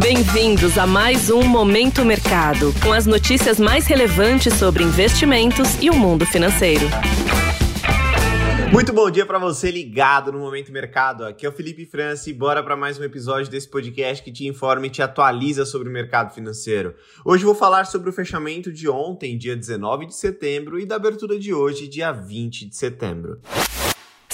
Bem-vindos 0.00 0.78
a 0.78 0.86
mais 0.86 1.28
um 1.28 1.42
Momento 1.42 2.06
Mercado, 2.06 2.72
com 2.82 2.90
as 2.90 3.04
notícias 3.04 3.60
mais 3.60 3.86
relevantes 3.86 4.54
sobre 4.54 4.82
investimentos 4.82 5.80
e 5.80 5.90
o 5.90 5.94
mundo 5.94 6.24
financeiro. 6.24 6.86
Muito 8.72 8.94
bom 8.94 9.10
dia 9.10 9.26
para 9.26 9.38
você 9.38 9.70
ligado 9.70 10.32
no 10.32 10.38
Momento 10.38 10.72
Mercado. 10.72 11.24
Aqui 11.26 11.44
é 11.44 11.48
o 11.50 11.52
Felipe 11.52 11.84
França 11.84 12.30
e 12.30 12.32
bora 12.32 12.62
para 12.62 12.76
mais 12.76 12.98
um 12.98 13.04
episódio 13.04 13.50
desse 13.50 13.68
podcast 13.68 14.24
que 14.24 14.32
te 14.32 14.46
informa 14.46 14.86
e 14.86 14.90
te 14.90 15.02
atualiza 15.02 15.66
sobre 15.66 15.90
o 15.90 15.92
mercado 15.92 16.32
financeiro. 16.32 16.94
Hoje 17.22 17.44
vou 17.44 17.54
falar 17.54 17.84
sobre 17.84 18.08
o 18.08 18.12
fechamento 18.12 18.72
de 18.72 18.88
ontem, 18.88 19.36
dia 19.36 19.54
19 19.54 20.06
de 20.06 20.14
setembro, 20.14 20.80
e 20.80 20.86
da 20.86 20.96
abertura 20.96 21.38
de 21.38 21.52
hoje, 21.52 21.86
dia 21.86 22.10
20 22.10 22.70
de 22.70 22.76
setembro. 22.76 23.38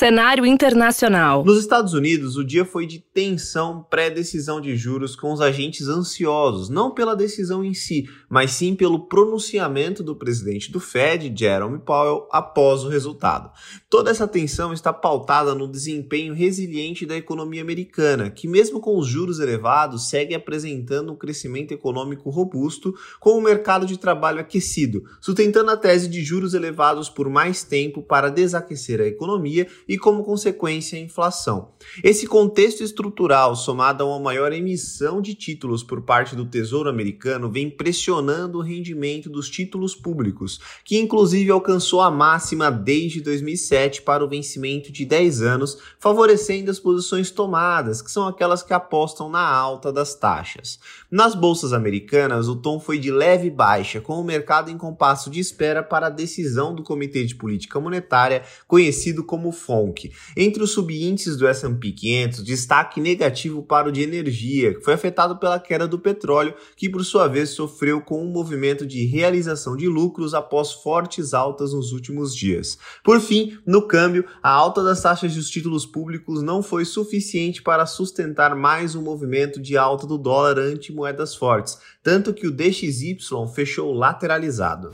Cenário 0.00 0.46
internacional. 0.46 1.44
Nos 1.44 1.58
Estados 1.58 1.92
Unidos, 1.92 2.38
o 2.38 2.42
dia 2.42 2.64
foi 2.64 2.86
de 2.86 3.00
tensão 3.12 3.82
pré-decisão 3.90 4.58
de 4.58 4.74
juros 4.74 5.14
com 5.14 5.30
os 5.30 5.42
agentes 5.42 5.88
ansiosos, 5.88 6.70
não 6.70 6.90
pela 6.90 7.14
decisão 7.14 7.62
em 7.62 7.74
si, 7.74 8.08
mas 8.26 8.52
sim 8.52 8.74
pelo 8.74 9.08
pronunciamento 9.08 10.02
do 10.02 10.16
presidente 10.16 10.72
do 10.72 10.80
Fed, 10.80 11.30
Jerome 11.38 11.80
Powell, 11.80 12.26
após 12.32 12.82
o 12.82 12.88
resultado. 12.88 13.50
Toda 13.90 14.10
essa 14.10 14.26
tensão 14.26 14.72
está 14.72 14.90
pautada 14.90 15.54
no 15.54 15.68
desempenho 15.68 16.32
resiliente 16.32 17.04
da 17.04 17.14
economia 17.14 17.60
americana, 17.60 18.30
que 18.30 18.48
mesmo 18.48 18.80
com 18.80 18.96
os 18.96 19.06
juros 19.06 19.38
elevados, 19.38 20.08
segue 20.08 20.34
apresentando 20.34 21.12
um 21.12 21.16
crescimento 21.16 21.72
econômico 21.72 22.30
robusto, 22.30 22.94
com 23.20 23.36
o 23.36 23.42
mercado 23.42 23.84
de 23.84 23.98
trabalho 23.98 24.40
aquecido, 24.40 25.02
sustentando 25.20 25.70
a 25.70 25.76
tese 25.76 26.08
de 26.08 26.24
juros 26.24 26.54
elevados 26.54 27.10
por 27.10 27.28
mais 27.28 27.62
tempo 27.62 28.02
para 28.02 28.30
desaquecer 28.30 28.98
a 29.02 29.06
economia 29.06 29.66
e, 29.90 29.98
como 29.98 30.22
consequência, 30.22 30.96
a 30.96 31.02
inflação. 31.02 31.72
Esse 32.04 32.24
contexto 32.24 32.84
estrutural, 32.84 33.56
somado 33.56 34.04
a 34.04 34.06
uma 34.06 34.20
maior 34.20 34.52
emissão 34.52 35.20
de 35.20 35.34
títulos 35.34 35.82
por 35.82 36.02
parte 36.02 36.36
do 36.36 36.46
Tesouro 36.46 36.88
Americano, 36.88 37.50
vem 37.50 37.68
pressionando 37.68 38.58
o 38.58 38.62
rendimento 38.62 39.28
dos 39.28 39.50
títulos 39.50 39.96
públicos, 39.96 40.60
que 40.84 40.96
inclusive 40.96 41.50
alcançou 41.50 42.00
a 42.02 42.08
máxima 42.08 42.70
desde 42.70 43.20
2007 43.20 44.02
para 44.02 44.24
o 44.24 44.28
vencimento 44.28 44.92
de 44.92 45.04
10 45.04 45.42
anos, 45.42 45.76
favorecendo 45.98 46.70
as 46.70 46.78
posições 46.78 47.32
tomadas, 47.32 48.00
que 48.00 48.12
são 48.12 48.28
aquelas 48.28 48.62
que 48.62 48.72
apostam 48.72 49.28
na 49.28 49.44
alta 49.44 49.92
das 49.92 50.14
taxas. 50.14 50.78
Nas 51.10 51.34
bolsas 51.34 51.72
americanas, 51.72 52.46
o 52.46 52.54
tom 52.54 52.78
foi 52.78 52.96
de 52.96 53.10
leve 53.10 53.50
baixa, 53.50 54.00
com 54.00 54.20
o 54.20 54.24
mercado 54.24 54.70
em 54.70 54.78
compasso 54.78 55.28
de 55.28 55.40
espera 55.40 55.82
para 55.82 56.06
a 56.06 56.10
decisão 56.10 56.72
do 56.72 56.84
Comitê 56.84 57.24
de 57.24 57.34
Política 57.34 57.80
Monetária, 57.80 58.44
conhecido 58.68 59.24
como 59.24 59.50
FOM 59.50 59.79
FONC. 59.80 60.12
Entre 60.36 60.62
os 60.62 60.72
subíndices 60.72 61.36
do 61.36 61.46
S&P 61.46 61.92
500, 61.92 62.44
destaque 62.44 63.00
negativo 63.00 63.62
para 63.62 63.88
o 63.88 63.92
de 63.92 64.02
energia, 64.02 64.74
que 64.74 64.84
foi 64.84 64.94
afetado 64.94 65.38
pela 65.38 65.58
queda 65.58 65.88
do 65.88 65.98
petróleo, 65.98 66.54
que 66.76 66.88
por 66.88 67.04
sua 67.04 67.26
vez 67.26 67.50
sofreu 67.50 68.00
com 68.00 68.22
um 68.22 68.30
movimento 68.30 68.86
de 68.86 69.06
realização 69.06 69.76
de 69.76 69.88
lucros 69.88 70.34
após 70.34 70.72
fortes 70.72 71.32
altas 71.32 71.72
nos 71.72 71.92
últimos 71.92 72.34
dias. 72.34 72.78
Por 73.02 73.20
fim, 73.20 73.58
no 73.66 73.82
câmbio, 73.86 74.24
a 74.42 74.50
alta 74.50 74.82
das 74.82 75.00
taxas 75.00 75.34
dos 75.34 75.48
títulos 75.48 75.86
públicos 75.86 76.42
não 76.42 76.62
foi 76.62 76.84
suficiente 76.84 77.62
para 77.62 77.86
sustentar 77.86 78.54
mais 78.54 78.94
um 78.94 79.02
movimento 79.02 79.60
de 79.60 79.76
alta 79.76 80.06
do 80.06 80.18
dólar 80.18 80.58
ante 80.58 80.92
moedas 80.92 81.34
fortes, 81.34 81.78
tanto 82.02 82.34
que 82.34 82.46
o 82.46 82.50
DXY 82.50 83.16
fechou 83.54 83.92
lateralizado. 83.92 84.90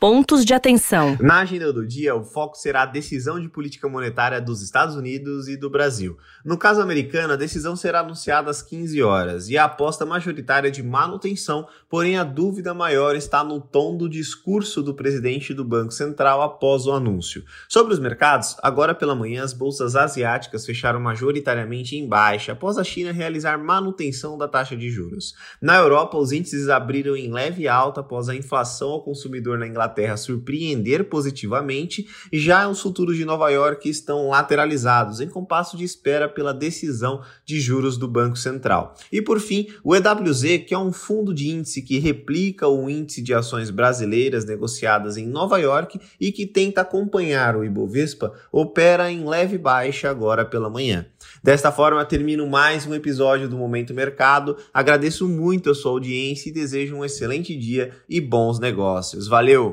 pontos 0.00 0.46
de 0.46 0.54
atenção. 0.54 1.18
Na 1.20 1.40
agenda 1.40 1.70
do 1.70 1.86
dia, 1.86 2.14
o 2.14 2.24
foco 2.24 2.56
será 2.56 2.82
a 2.82 2.86
decisão 2.86 3.38
de 3.38 3.50
política 3.50 3.86
monetária 3.86 4.40
dos 4.40 4.62
Estados 4.62 4.96
Unidos 4.96 5.46
e 5.46 5.58
do 5.58 5.68
Brasil. 5.68 6.16
No 6.42 6.56
caso 6.56 6.80
americano, 6.80 7.34
a 7.34 7.36
decisão 7.36 7.76
será 7.76 8.00
anunciada 8.00 8.50
às 8.50 8.62
15 8.62 9.02
horas 9.02 9.50
e 9.50 9.58
a 9.58 9.64
aposta 9.64 10.06
majoritária 10.06 10.70
de 10.70 10.82
manutenção, 10.82 11.68
porém 11.86 12.16
a 12.16 12.24
dúvida 12.24 12.72
maior 12.72 13.14
está 13.14 13.44
no 13.44 13.60
tom 13.60 13.94
do 13.94 14.08
discurso 14.08 14.82
do 14.82 14.94
presidente 14.94 15.52
do 15.52 15.66
Banco 15.66 15.92
Central 15.92 16.40
após 16.40 16.86
o 16.86 16.92
anúncio. 16.92 17.44
Sobre 17.68 17.92
os 17.92 17.98
mercados, 17.98 18.56
agora 18.62 18.94
pela 18.94 19.14
manhã 19.14 19.44
as 19.44 19.52
bolsas 19.52 19.96
asiáticas 19.96 20.64
fecharam 20.64 20.98
majoritariamente 20.98 21.94
em 21.94 22.08
baixa 22.08 22.52
após 22.52 22.78
a 22.78 22.84
China 22.84 23.12
realizar 23.12 23.58
manutenção 23.58 24.38
da 24.38 24.48
taxa 24.48 24.74
de 24.74 24.88
juros. 24.88 25.34
Na 25.60 25.76
Europa, 25.76 26.16
os 26.16 26.32
índices 26.32 26.70
abriram 26.70 27.14
em 27.14 27.30
leve 27.30 27.68
alta 27.68 28.00
após 28.00 28.30
a 28.30 28.34
inflação 28.34 28.88
ao 28.88 29.02
consumidor 29.02 29.58
na 29.58 29.66
Inglaterra 29.66 29.89
Inglaterra 29.90 30.16
surpreender 30.16 31.08
positivamente, 31.08 32.06
já 32.32 32.68
os 32.68 32.80
futuros 32.80 33.16
de 33.16 33.24
Nova 33.24 33.50
York 33.50 33.88
estão 33.88 34.28
lateralizados, 34.28 35.20
em 35.20 35.28
compasso 35.28 35.76
de 35.76 35.84
espera 35.84 36.28
pela 36.28 36.54
decisão 36.54 37.22
de 37.44 37.60
juros 37.60 37.96
do 37.96 38.06
Banco 38.06 38.36
Central. 38.36 38.94
E 39.10 39.20
por 39.20 39.40
fim, 39.40 39.66
o 39.82 39.94
EWZ, 39.94 40.64
que 40.66 40.74
é 40.74 40.78
um 40.78 40.92
fundo 40.92 41.34
de 41.34 41.50
índice 41.50 41.82
que 41.82 41.98
replica 41.98 42.68
o 42.68 42.88
índice 42.88 43.20
de 43.20 43.34
ações 43.34 43.70
brasileiras 43.70 44.44
negociadas 44.44 45.16
em 45.16 45.26
Nova 45.26 45.58
York 45.58 46.00
e 46.20 46.30
que 46.30 46.46
tenta 46.46 46.82
acompanhar 46.82 47.56
o 47.56 47.64
Ibovespa, 47.64 48.32
opera 48.52 49.10
em 49.10 49.28
leve 49.28 49.58
baixa 49.58 50.08
agora 50.08 50.44
pela 50.44 50.70
manhã. 50.70 51.06
Desta 51.42 51.72
forma, 51.72 52.04
termino 52.04 52.46
mais 52.46 52.86
um 52.86 52.94
episódio 52.94 53.48
do 53.48 53.56
Momento 53.56 53.94
Mercado. 53.94 54.56
Agradeço 54.72 55.28
muito 55.28 55.70
a 55.70 55.74
sua 55.74 55.92
audiência 55.92 56.48
e 56.48 56.52
desejo 56.52 56.96
um 56.96 57.04
excelente 57.04 57.56
dia 57.56 57.92
e 58.08 58.20
bons 58.20 58.58
negócios. 58.58 59.26
Valeu! 59.26 59.72